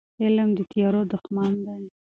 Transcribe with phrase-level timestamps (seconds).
[0.23, 1.83] علم د تیارو دښمن دی.